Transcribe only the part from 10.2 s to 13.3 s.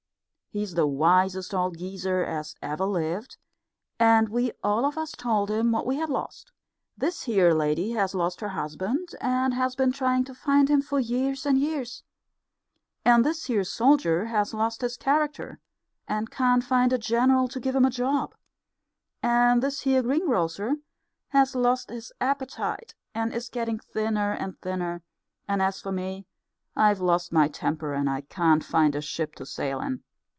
to find him for years and years; and